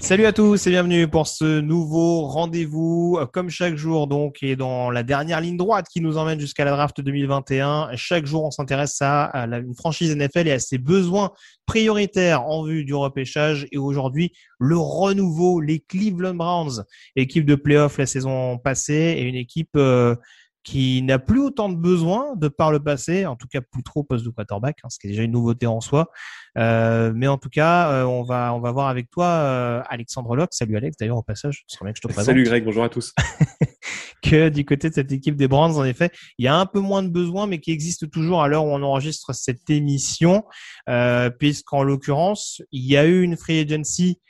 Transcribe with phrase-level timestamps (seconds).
[0.00, 4.90] Salut à tous et bienvenue pour ce nouveau rendez-vous, comme chaque jour donc, et dans
[4.90, 7.90] la dernière ligne droite qui nous emmène jusqu'à la draft 2021.
[7.94, 11.30] Chaque jour, on s'intéresse à, la, franchise NFL et à ses besoins
[11.66, 13.66] prioritaires en vue du repêchage.
[13.70, 16.84] Et aujourd'hui, le renouveau, les Cleveland Browns,
[17.16, 20.16] équipe de playoff la saison passée et une équipe euh,
[20.64, 24.02] qui n'a plus autant de besoins de par le passé, en tout cas plus trop
[24.02, 26.10] poste de quarterback, hein, ce qui est déjà une nouveauté en soi.
[26.56, 30.34] Euh, mais en tout cas, euh, on va on va voir avec toi euh, Alexandre
[30.34, 30.54] Locke.
[30.54, 32.24] Salut Alex, d'ailleurs au passage, ce serait bien que je te présente.
[32.24, 33.12] Salut Greg, bonjour à tous.
[34.22, 36.80] que du côté de cette équipe des Browns, en effet, il y a un peu
[36.80, 40.44] moins de besoins, mais qui existe toujours à l'heure où on enregistre cette émission,
[40.88, 44.20] euh, puisqu'en l'occurrence, il y a eu une free agency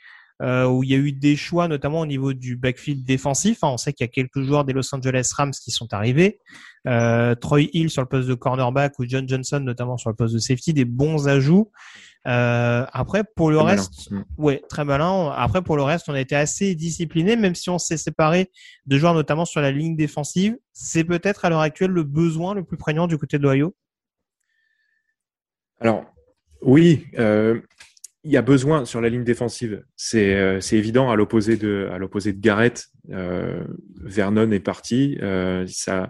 [0.41, 3.63] euh, où il y a eu des choix, notamment au niveau du backfield défensif.
[3.63, 6.39] Hein, on sait qu'il y a quelques joueurs des Los Angeles Rams qui sont arrivés.
[6.87, 10.33] Euh, Troy Hill sur le poste de cornerback ou John Johnson notamment sur le poste
[10.33, 11.71] de safety, des bons ajouts.
[12.27, 14.25] Euh, après, pour le Très reste, malin.
[14.37, 15.31] ouais, très malin.
[15.35, 18.49] Après, pour le reste, on a été assez discipliné, même si on s'est séparé
[18.87, 20.57] de joueurs notamment sur la ligne défensive.
[20.73, 23.75] C'est peut-être à l'heure actuelle le besoin le plus prégnant du côté de l'Ohio?
[25.79, 26.05] Alors,
[26.61, 27.61] oui, euh,
[28.25, 29.83] il y a besoin sur la ligne défensive.
[29.95, 32.87] C'est euh, évident à l'opposé de à l'opposé de Garrett.
[33.11, 33.63] Euh,
[34.01, 35.17] Vernon est parti.
[35.21, 36.09] Euh, ça,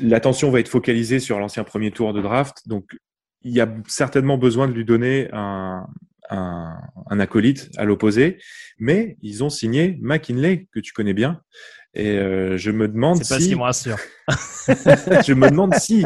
[0.00, 2.66] l'attention va être focalisée sur l'ancien premier tour de draft.
[2.66, 2.98] Donc,
[3.42, 5.86] il y a certainement besoin de lui donner un
[6.30, 6.80] un,
[7.10, 8.38] un acolyte à l'opposé.
[8.78, 11.40] Mais ils ont signé McKinley que tu connais bien.
[11.94, 13.98] Et euh, je me demande C'est pas ce si qui me rassure.
[14.28, 16.04] je me demande si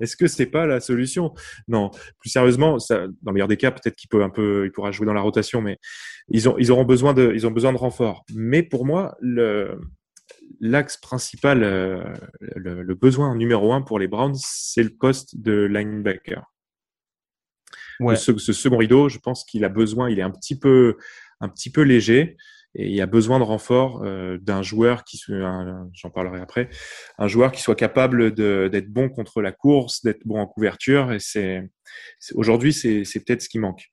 [0.00, 1.34] est-ce que c'est pas la solution?
[1.66, 1.90] Non,
[2.20, 4.92] plus sérieusement, ça, dans le meilleur des cas, peut-être qu'il peut un peu, il pourra
[4.92, 5.78] jouer dans la rotation, mais
[6.28, 8.24] ils ont, ils auront besoin de, ils ont besoin de renfort.
[8.34, 9.80] Mais pour moi, le
[10.60, 12.02] l'axe principal, euh,
[12.40, 16.44] le, le besoin numéro un pour les Browns, c'est le poste de linebacker.
[18.00, 18.16] Ouais.
[18.16, 20.96] Ce, ce second rideau, je pense qu'il a besoin, il est un petit peu,
[21.40, 22.36] un petit peu léger.
[22.74, 26.68] Et il y a besoin de renfort euh, d'un joueur qui, j'en parlerai après,
[27.18, 31.12] un joueur qui soit capable d'être bon contre la course, d'être bon en couverture.
[31.12, 31.62] Et c'est
[32.34, 33.90] aujourd'hui, c'est c'est peut-être ce qui manque.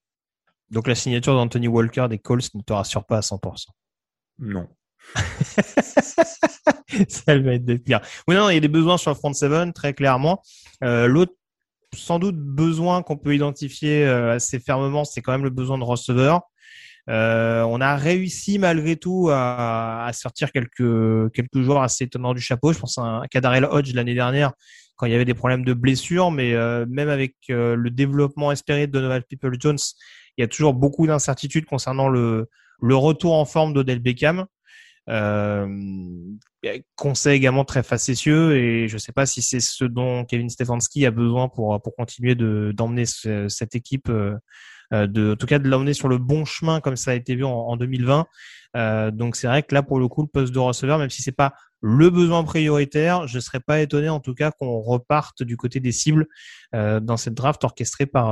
[0.72, 3.68] Donc la signature d'Anthony Walker des Colts ne te rassure pas à 100%.
[4.40, 4.68] Non.
[7.07, 8.02] ça va être de pire.
[8.28, 10.42] Oui, non, il y a des besoins sur le front seven, très clairement.
[10.84, 11.34] Euh, L'autre,
[11.94, 15.84] sans doute, besoin qu'on peut identifier euh, assez fermement, c'est quand même le besoin de
[15.84, 16.42] receveur.
[17.09, 22.73] Euh, on a réussi malgré tout à, sortir quelques quelques joueurs assez étonnants du chapeau.
[22.73, 24.53] Je pense à un Kadarel Hodge l'année dernière
[24.95, 28.51] quand il y avait des problèmes de blessures, mais euh, même avec euh, le développement
[28.51, 29.77] espéré de Donovan People Jones,
[30.38, 32.49] il y a toujours beaucoup d'incertitudes concernant le
[32.81, 34.45] le retour en forme d'Odell Beckham.
[35.09, 35.67] Euh,
[36.95, 41.05] conseil également très facétieux et je ne sais pas si c'est ce dont Kevin Stefanski
[41.05, 44.35] a besoin pour pour continuer de d'emmener ce- cette équipe euh,
[44.94, 47.35] euh, de en tout cas de l'emmener sur le bon chemin comme ça a été
[47.35, 48.25] vu en, en 2020
[48.75, 51.21] Euh, donc c'est vrai que là pour le coup le poste de receveur même si
[51.21, 55.56] c'est pas le besoin prioritaire je serais pas étonné en tout cas qu'on reparte du
[55.56, 56.25] côté des cibles
[56.74, 58.27] dans cette draft orchestrée par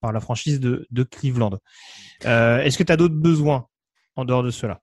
[0.00, 1.54] par la franchise de de Cleveland.
[2.24, 3.66] Est-ce que tu as d'autres besoins
[4.16, 4.80] en dehors de cela?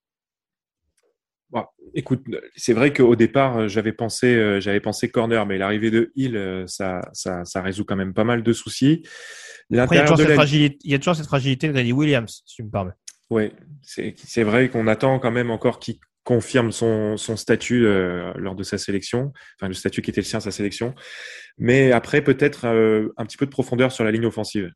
[1.53, 1.63] Bon,
[1.93, 6.11] écoute, c'est vrai qu'au départ, euh, j'avais pensé, euh, j'avais pensé corner, mais l'arrivée de
[6.15, 9.03] Hill, euh, ça, ça, ça résout quand même pas mal de soucis.
[9.77, 11.93] Après, il y a de la fragilité, il y a toujours cette fragilité de Grady
[11.93, 12.91] Williams, si tu me permets.
[13.29, 18.55] Ouais, c'est vrai qu'on attend quand même encore qu'il confirme son, son statut euh, lors
[18.55, 20.95] de sa sélection, enfin le statut qui était le sien à sa sélection.
[21.57, 24.71] Mais après, peut-être euh, un petit peu de profondeur sur la ligne offensive.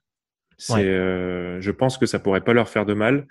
[0.69, 0.83] Ouais.
[0.83, 3.27] euh, je pense que ça pourrait pas leur faire de mal.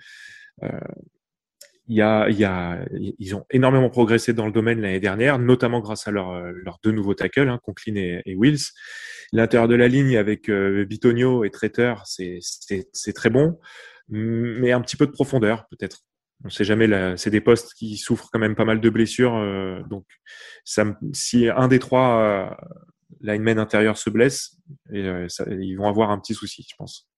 [1.89, 4.99] Euh, il y a, il y a, ils ont énormément progressé dans le domaine l'année
[4.99, 8.71] dernière, notamment grâce à leurs leurs deux nouveaux tackles, hein, Conklin et, Wills.
[9.33, 13.59] L'intérieur de la ligne avec euh, Bitonio et Traiteur, c'est très bon,
[14.09, 16.03] mais un petit peu de profondeur peut-être.
[16.45, 17.17] On sait jamais.
[17.17, 20.05] C'est des postes qui souffrent quand même pas mal de blessures, euh, donc
[20.65, 22.49] ça, si un des trois euh,
[23.21, 24.57] linemen intérieurs se blesse,
[24.93, 27.09] et, euh, ça, ils vont avoir un petit souci, je pense.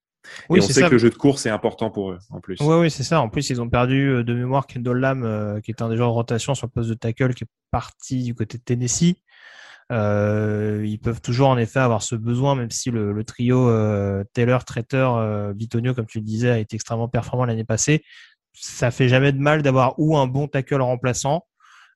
[0.49, 2.57] Oui, et on sait que le jeu de course est important pour eux en plus.
[2.61, 3.21] Oui, oui, c'est ça.
[3.21, 5.97] En plus, ils ont perdu euh, de mémoire Kendall Lam, euh, qui est un des
[5.97, 9.15] joueurs de rotation sur le poste de tackle, qui est parti du côté de Tennessee.
[9.91, 14.23] Euh, ils peuvent toujours en effet avoir ce besoin, même si le, le trio euh,
[14.33, 18.03] Taylor, Traiteur, euh, Bitonio, comme tu le disais, a été extrêmement performant l'année passée.
[18.53, 21.45] Ça fait jamais de mal d'avoir ou un bon tackle remplaçant,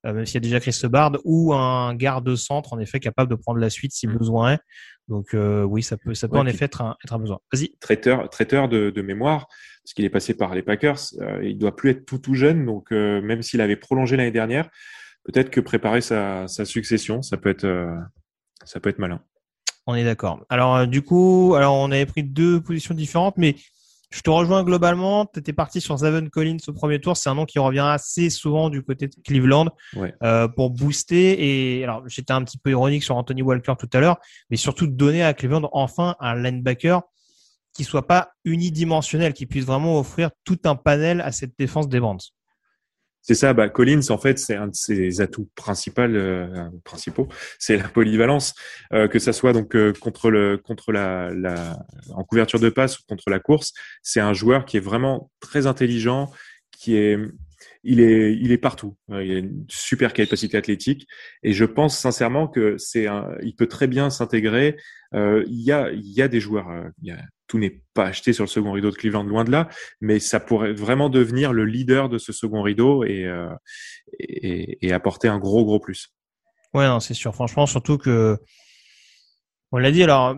[0.03, 3.35] même s'il y a déjà Chris Bard, ou un garde centre en effet capable de
[3.35, 4.17] prendre la suite si mm.
[4.17, 4.59] besoin est.
[5.07, 7.39] Donc euh, oui, ça peut, ça peut en effet être un, être un besoin.
[7.51, 7.75] Vas-y.
[7.79, 9.47] Traiteur, traiteur de, de mémoire,
[9.83, 12.65] parce qu'il est passé par les Packers, euh, il doit plus être tout tout jeune,
[12.65, 14.69] donc euh, même s'il avait prolongé l'année dernière,
[15.25, 17.93] peut-être que préparer sa, sa succession, ça peut être, euh,
[18.63, 19.21] ça peut être malin.
[19.85, 20.45] On est d'accord.
[20.49, 23.55] Alors euh, du coup, alors on avait pris deux positions différentes, mais
[24.13, 25.25] je te rejoins globalement.
[25.25, 27.17] Tu étais parti sur Zaven Collins au premier tour.
[27.17, 30.13] C'est un nom qui revient assez souvent du côté de Cleveland ouais.
[30.21, 31.79] euh, pour booster.
[31.79, 34.17] Et alors, j'étais un petit peu ironique sur Anthony Walker tout à l'heure,
[34.51, 37.01] mais surtout donner à Cleveland enfin un linebacker
[37.73, 41.99] qui soit pas unidimensionnel, qui puisse vraiment offrir tout un panel à cette défense des
[41.99, 42.19] Brands.
[43.25, 47.77] C'est ça, bah, Collins, en fait, c'est un de ses atouts principaux, euh, principaux, c'est
[47.77, 48.53] la polyvalence,
[48.91, 51.79] euh, que ça soit donc euh, contre le, contre la, la,
[52.13, 53.71] en couverture de passe ou contre la course.
[54.01, 56.33] C'est un joueur qui est vraiment très intelligent,
[56.71, 57.17] qui est,
[57.85, 58.97] il est, il est partout.
[59.09, 61.07] Euh, il a une super capacité athlétique,
[61.43, 63.07] et je pense sincèrement que c'est
[63.41, 64.75] il peut très bien s'intégrer.
[65.15, 66.67] Euh, il y a, il y a des joueurs,
[67.01, 67.21] il y a
[67.53, 69.69] tout n'est pas acheté sur le second rideau de Cleveland, loin de là,
[70.01, 73.47] mais ça pourrait vraiment devenir le leader de ce second rideau et, euh,
[74.91, 76.09] apporter un gros, gros plus.
[76.73, 77.35] Ouais, non, c'est sûr.
[77.35, 78.39] Franchement, surtout que,
[79.71, 80.35] on l'a dit, alors,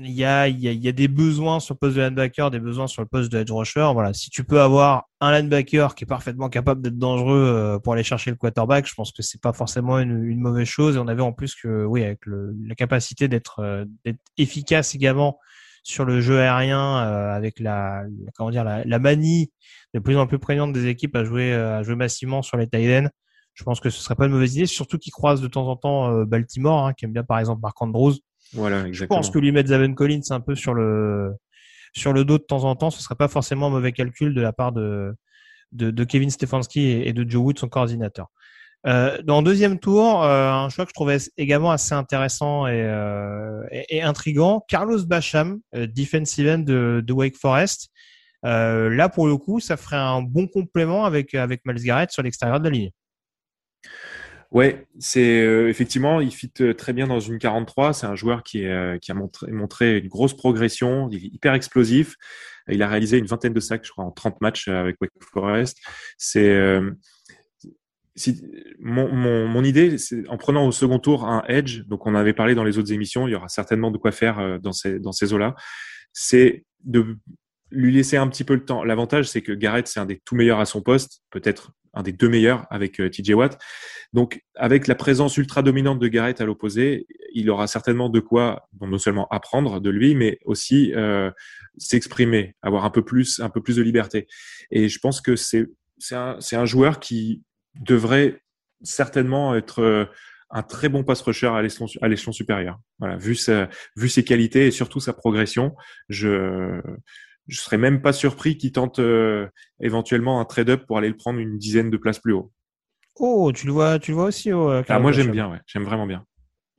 [0.00, 2.88] il y a, y, y a des besoins sur le poste de linebacker, des besoins
[2.88, 3.90] sur le poste de edge rusher.
[3.92, 7.92] Voilà, si tu peux avoir un linebacker qui est parfaitement capable d'être dangereux euh, pour
[7.92, 10.96] aller chercher le quarterback, je pense que c'est pas forcément une, mauvaise chose.
[10.96, 15.38] Et on avait en plus que, oui, avec la capacité d'être euh, d'être efficace également
[15.82, 18.04] sur le jeu aérien euh, avec la,
[18.36, 19.50] comment dire la, la, manie
[19.94, 22.68] de plus en plus prégnante des équipes à jouer euh, à jouer massivement sur les
[22.68, 23.08] tight
[23.54, 25.76] Je pense que ce serait pas une mauvaise idée, surtout qu'ils croisent de temps en
[25.76, 28.14] temps euh, Baltimore, hein, qui aime bien par exemple Marc Andrews.
[28.52, 29.22] Voilà, exactement.
[29.22, 31.32] Je pense que lui mettre Zaven Collins un peu sur le
[31.94, 34.40] sur le dos de temps en temps, ce serait pas forcément un mauvais calcul de
[34.40, 35.14] la part de
[35.72, 38.28] de, de Kevin Stefanski et, et, de Joe Wood, son coordinateur.
[38.86, 42.82] Euh, dans le deuxième tour, euh, un choix que je trouvais également assez intéressant et,
[42.82, 47.90] euh, et, intrigant, Carlos Bacham, euh, defensive end de, de Wake Forest.
[48.44, 52.24] Euh, là, pour le coup, ça ferait un bon complément avec avec Miles Garrett sur
[52.24, 52.90] l'extérieur de la ligne.
[54.50, 57.94] Ouais, c'est euh, effectivement, il fit très bien dans une 43.
[57.94, 61.54] C'est un joueur qui, est, qui a montré, montré, une grosse progression, il est hyper
[61.54, 62.16] explosif.
[62.68, 65.78] Il a réalisé une vingtaine de sacs, je crois, en 30 matchs avec Wake Forest.
[66.18, 66.80] C'est
[68.14, 68.42] si,
[68.78, 72.34] mon, mon, mon, idée, c'est en prenant au second tour un edge, donc on avait
[72.34, 74.98] parlé dans les autres émissions, il y aura certainement de quoi faire euh, dans ces,
[74.98, 75.54] dans ces eaux-là,
[76.12, 77.16] c'est de
[77.70, 78.84] lui laisser un petit peu le temps.
[78.84, 82.12] L'avantage, c'est que Garrett, c'est un des tout meilleurs à son poste, peut-être un des
[82.12, 83.58] deux meilleurs avec euh, TJ Watt.
[84.12, 88.68] Donc, avec la présence ultra dominante de Garrett à l'opposé, il aura certainement de quoi,
[88.80, 91.30] non seulement apprendre de lui, mais aussi euh,
[91.78, 94.26] s'exprimer, avoir un peu plus, un peu plus de liberté.
[94.70, 95.66] Et je pense que c'est
[95.98, 97.42] c'est un, un joueur qui
[97.74, 98.42] devrait
[98.82, 100.04] certainement être euh,
[100.50, 102.78] un très bon pass rusher à l'échelon supérieur.
[102.98, 105.74] Voilà, vu sa, vu ses qualités et surtout sa progression,
[106.08, 106.80] je
[107.48, 109.48] je serais même pas surpris qu'il tente euh,
[109.80, 112.52] éventuellement un trade-up pour aller le prendre une dizaine de places plus haut.
[113.16, 114.52] Oh, tu le vois, tu le vois aussi.
[114.52, 116.24] Oh, ah, moi j'aime bien, ouais, j'aime vraiment bien.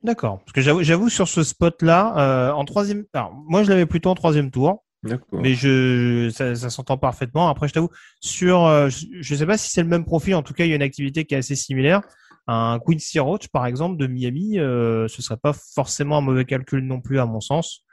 [0.02, 3.86] D'accord, parce que j'avoue, j'avoue sur ce spot-là, euh, en troisième, alors moi je l'avais
[3.86, 4.83] plutôt en troisième tour.
[5.32, 7.48] Mais je, ça, ça s'entend parfaitement.
[7.48, 10.34] Après, je t'avoue, sur, euh, je ne sais pas si c'est le même profil.
[10.34, 12.02] En tout cas, il y a une activité qui est assez similaire.
[12.46, 16.80] Un Quincy Roach, par exemple, de Miami, euh, ce serait pas forcément un mauvais calcul
[16.80, 17.84] non plus, à mon sens.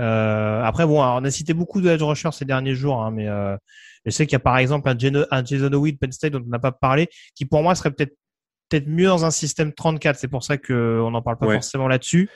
[0.00, 3.10] Euh, après, bon, alors, on a cité beaucoup de edge rushers ces derniers jours, hein,
[3.10, 3.56] mais euh,
[4.04, 6.42] je sais qu'il y a par exemple un, Geno, un Jason Oweed Penn State dont
[6.44, 8.14] on n'a pas parlé, qui pour moi serait peut-être
[8.68, 10.18] peut-être mieux dans un système 34.
[10.18, 11.54] C'est pour ça qu'on n'en parle pas ouais.
[11.54, 12.28] forcément là-dessus.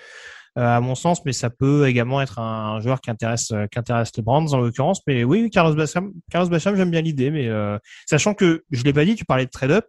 [0.59, 3.67] Euh, à mon sens, mais ça peut également être un, un joueur qui intéresse, euh,
[3.69, 5.01] qui intéresse les Brands en l'occurrence.
[5.07, 8.93] Mais oui, Carlos Bacham, Carlos Bacham, j'aime bien l'idée, mais euh, sachant que je l'ai
[8.93, 9.87] pas dit, tu parlais de trade-up.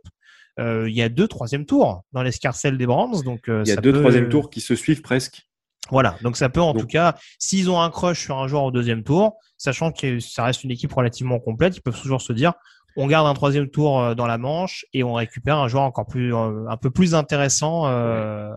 [0.59, 3.77] Euh, il y a deux troisième tours dans l'escarcelle des Brands, donc il y a
[3.77, 4.01] deux peut...
[4.01, 5.47] troisième tours qui se suivent presque.
[5.89, 8.63] Voilà, donc ça peut en donc, tout cas, s'ils ont un crush sur un joueur
[8.63, 12.33] au deuxième tour, sachant que ça reste une équipe relativement complète, ils peuvent toujours se
[12.33, 12.53] dire,
[12.95, 16.07] on garde un troisième tour euh, dans la manche et on récupère un joueur encore
[16.07, 17.87] plus, euh, un peu plus intéressant.
[17.87, 18.51] Euh,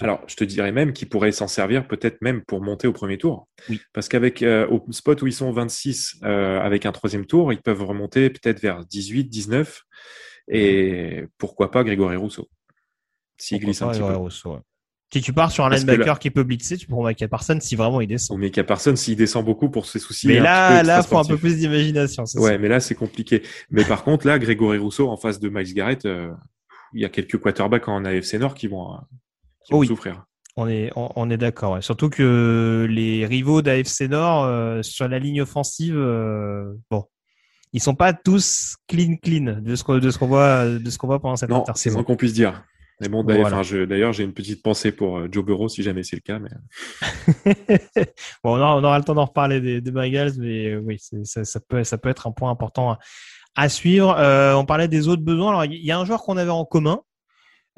[0.00, 3.18] Alors, je te dirais même qu'il pourrait s'en servir peut-être même pour monter au premier
[3.18, 3.48] tour.
[3.68, 3.80] Oui.
[3.92, 8.30] Parce qu'avec au spot où ils sont 26, avec un troisième tour, ils peuvent remonter
[8.30, 9.82] peut-être vers 18, 19.
[10.48, 12.48] Et pourquoi pas Grégory Rousseau
[13.36, 14.14] S'il glisse un petit peu.
[14.14, 14.60] Rousseau,
[15.12, 18.00] si tu pars sur un linebacker qui peut blitzer, tu prends Micah Parsons si vraiment
[18.00, 18.38] il descend.
[18.38, 20.26] Mais Micah Parsons, s'il descend beaucoup pour ses soucis.
[20.26, 22.24] Mais là, là, faut un peu plus d'imagination.
[22.36, 23.42] Ouais, mais là, c'est compliqué.
[23.70, 26.30] Mais par contre, là, Grégory Rousseau en face de Miles Garrett, euh,
[26.92, 28.98] il y a quelques quarterbacks en AFC Nord qui vont, euh,
[29.70, 30.24] vont souffrir.
[30.56, 31.82] On est, on, est d'accord.
[31.84, 35.94] Surtout que les rivaux d'AFC Nord euh, sur la ligne offensive,
[36.90, 37.04] bon,
[37.74, 40.96] ils sont pas tous clean clean de ce qu'on de ce qu'on voit de ce
[40.96, 42.64] qu'on voit pendant cette non, c'est moins qu'on puisse dire.
[43.00, 46.22] Mais bon, d'ailleurs, j'ai une petite pensée pour euh, Joe Burrow si jamais c'est le
[46.22, 46.38] cas.
[46.38, 46.48] Mais...
[48.42, 51.60] bon, on aura, le temps d'en reparler des, des Bengals, mais euh, oui, ça, ça,
[51.60, 52.96] peut, ça peut être un point important
[53.54, 54.16] à, suivre.
[54.18, 55.50] Euh, on parlait des autres besoins.
[55.50, 57.00] Alors, il y a un joueur qu'on avait en commun,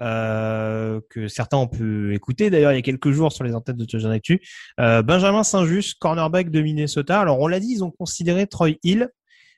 [0.00, 3.76] euh, que certains ont pu écouter d'ailleurs il y a quelques jours sur les antennes
[3.76, 4.40] de Touchdown Actu.
[4.78, 7.20] Euh, Benjamin Saint-Just, cornerback de Minnesota.
[7.20, 9.08] Alors, on l'a dit, ils ont considéré Troy Hill,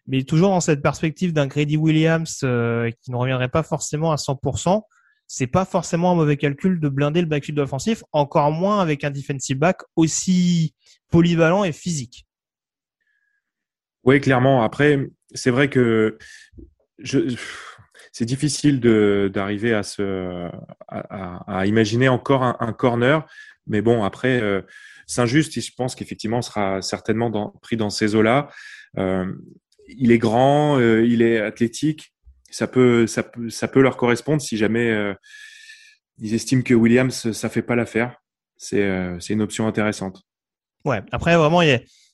[0.07, 4.81] mais toujours dans cette perspective d'un Grady Williams qui ne reviendrait pas forcément à 100%
[5.33, 9.11] c'est pas forcément un mauvais calcul de blinder le backfield offensif, encore moins avec un
[9.11, 10.75] defensive back aussi
[11.09, 12.27] polyvalent et physique.
[14.03, 14.65] Oui, clairement.
[14.65, 16.19] Après, c'est vrai que
[16.99, 17.37] je,
[18.11, 20.51] c'est difficile d'arriver à, se,
[20.89, 23.25] à, imaginer encore un, corner.
[23.69, 24.63] Mais bon, après, euh,
[25.07, 27.31] Saint-Just, je pense qu'effectivement, sera certainement
[27.63, 28.49] pris dans ces eaux-là.
[28.99, 29.33] Euh,
[29.87, 32.13] il est grand, euh, il est athlétique
[32.51, 35.15] ça peut, ça peut, ça peut leur correspondre si jamais euh,
[36.19, 38.17] ils estiment que Williams ça fait pas l'affaire.
[38.57, 40.23] C'est, euh, une option intéressante.
[40.85, 41.01] Ouais.
[41.13, 41.69] Après, vraiment, il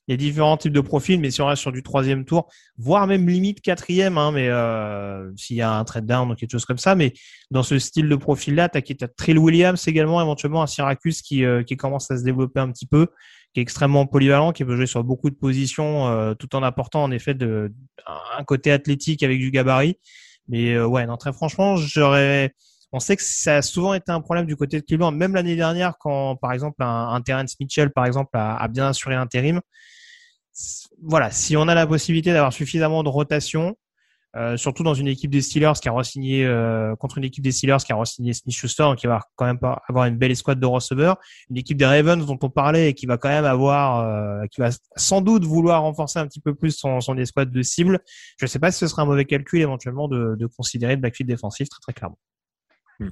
[0.08, 3.08] y a, différents types de profils, mais si on reste sur du troisième tour, voire
[3.08, 6.64] même limite quatrième, hein, mais euh, s'il y a un trade down ou quelque chose
[6.64, 7.12] comme ça, mais
[7.50, 11.76] dans ce style de profil-là, t'as, as Trill Williams également, éventuellement un Syracuse qui, qui
[11.76, 13.08] commence à se développer un petit peu,
[13.52, 17.10] qui est extrêmement polyvalent, qui peut jouer sur beaucoup de positions, tout en apportant en
[17.10, 17.36] effet
[18.06, 19.98] un côté athlétique avec du gabarit.
[20.48, 22.52] Mais euh, ouais, non, très franchement, j'aurais.
[22.92, 25.56] On sait que ça a souvent été un problème du côté de Cleveland, même l'année
[25.56, 29.60] dernière, quand par exemple un, un Terrence Mitchell, par exemple, a, a bien assuré l'intérim.
[31.02, 33.76] Voilà, si on a la possibilité d'avoir suffisamment de rotation,
[34.36, 37.52] euh, surtout dans une équipe des Steelers qui a re-signé euh, contre une équipe des
[37.52, 40.66] Steelers qui a re-signé Smith Schuster, qui va quand même avoir une belle escouade de
[40.66, 41.16] receveurs,
[41.48, 44.60] une équipe des Ravens dont on parlait et qui va quand même avoir, euh, qui
[44.60, 48.00] va sans doute vouloir renforcer un petit peu plus son, son escouade de cible.
[48.38, 51.00] Je ne sais pas si ce sera un mauvais calcul éventuellement de, de considérer le
[51.00, 52.18] backfield défensif très très clairement.
[53.00, 53.10] Hmm.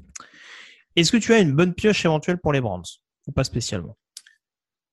[0.97, 2.85] Est-ce que tu as une bonne pioche éventuelle pour les Browns?
[3.27, 3.97] Ou pas spécialement?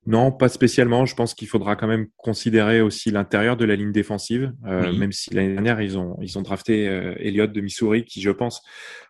[0.08, 1.06] Non, pas spécialement.
[1.06, 5.12] Je pense qu'il faudra quand même considérer aussi l'intérieur de la ligne défensive, euh, même
[5.12, 8.64] si l'année dernière ils ont ils ont drafté euh, Elliott de Missouri, qui je pense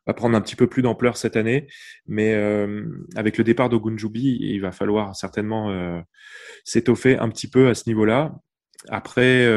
[0.05, 1.67] va prendre un petit peu plus d'ampleur cette année.
[2.07, 6.01] Mais euh, avec le départ d'Ogunjubi, il va falloir certainement euh,
[6.65, 8.35] s'étoffer un petit peu à ce niveau-là.
[8.89, 9.47] Après,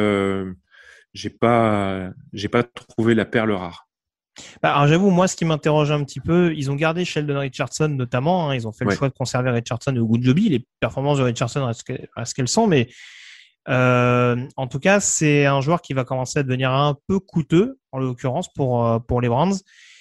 [1.15, 3.89] j'ai pas j'ai pas trouvé la perle rare.
[4.63, 7.89] Bah, alors j'avoue, moi, ce qui m'interroge un petit peu, ils ont gardé Sheldon Richardson
[7.89, 8.49] notamment.
[8.49, 10.49] Hein, ils ont fait le choix de conserver Richardson au Goodjobi.
[10.49, 11.85] Les performances de Richardson restent
[12.25, 12.89] ce qu'elles sont, mais
[13.69, 17.79] euh, en tout cas, c'est un joueur qui va commencer à devenir un peu coûteux,
[17.93, 19.57] en l'occurrence pour euh, pour les Browns.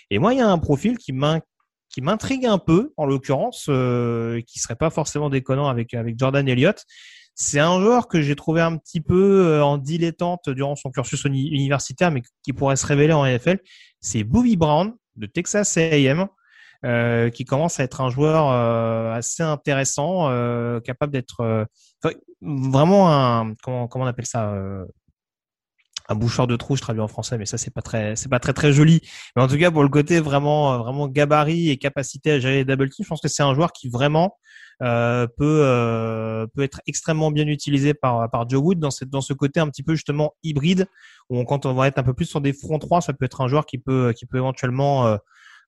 [0.10, 4.60] Et moi, il y a un profil qui m'intrigue un peu, en l'occurrence, euh, qui
[4.60, 6.84] serait pas forcément déconnant avec avec Jordan Elliott.
[7.36, 11.26] C'est un joueur que j'ai trouvé un petit peu euh, en dilettante durant son cursus
[11.26, 13.60] universitaire, mais qui pourrait se révéler en NFL.
[14.00, 16.28] C'est Bobby Brown de Texas A&M.
[16.86, 20.28] Euh, qui commence à être un joueur euh, assez intéressant,
[20.82, 21.66] capable d'être
[22.42, 24.54] vraiment un comment, comment on appelle ça
[26.10, 28.40] un boucheur de trou, je traduis en français, mais ça c'est pas très c'est pas
[28.40, 29.02] très très joli.
[29.36, 32.66] Mais en tout cas pour le côté vraiment vraiment gabarit et capacité à gérer les
[32.66, 34.38] double teams, je pense que c'est un joueur qui vraiment
[34.82, 39.22] euh, peut euh, peut être extrêmement bien utilisé par par Joe Wood dans cette dans
[39.22, 40.88] ce côté un petit peu justement hybride
[41.30, 43.42] où quand on va être un peu plus sur des fronts 3, ça peut être
[43.42, 45.18] un joueur qui peut qui peut éventuellement euh,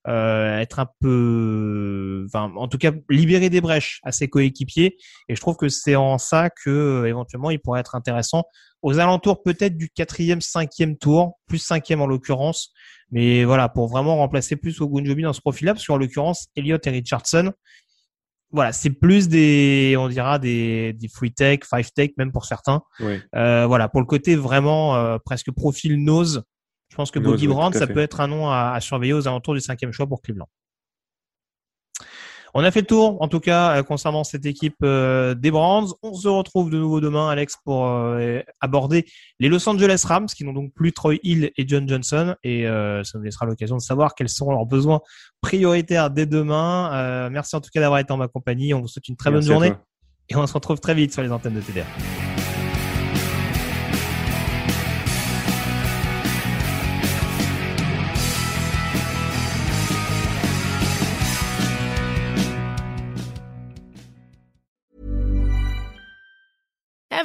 [0.08, 4.96] euh, être un peu, enfin, en tout cas, libérer des brèches à ses coéquipiers.
[5.28, 8.44] Et je trouve que c'est en ça que éventuellement il pourrait être intéressant
[8.82, 12.72] aux alentours peut-être du quatrième, cinquième tour, plus cinquième en l'occurrence.
[13.10, 16.90] Mais voilà, pour vraiment remplacer plus Ogunjobi dans ce profil-là, parce qu'en l'occurrence, Elliott et
[16.90, 17.52] Richardson,
[18.52, 22.82] voilà, c'est plus des, on dira des, des free take, five take même pour certains.
[23.34, 26.44] Euh, voilà, pour le côté vraiment euh, presque profil nose,
[26.96, 29.52] je pense que Bobby Brown, ça peut être un nom à, à, surveiller aux alentours
[29.52, 30.48] du cinquième choix pour Cleveland.
[32.54, 35.88] On a fait le tour, en tout cas, concernant cette équipe des Brands.
[36.02, 37.86] On se retrouve de nouveau demain, Alex, pour
[38.62, 39.04] aborder
[39.40, 42.34] les Los Angeles Rams, qui n'ont donc plus Troy Hill et John Johnson.
[42.44, 45.02] Et ça nous laissera l'occasion de savoir quels sont leurs besoins
[45.42, 47.28] prioritaires dès demain.
[47.28, 48.72] merci en tout cas d'avoir été en ma compagnie.
[48.72, 49.74] On vous souhaite une très bonne journée.
[50.30, 51.84] Et on se retrouve très vite sur les antennes de TDR.